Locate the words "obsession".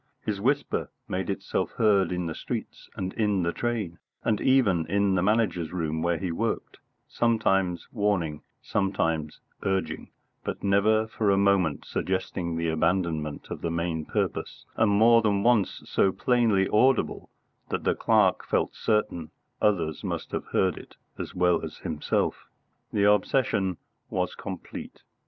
23.07-23.77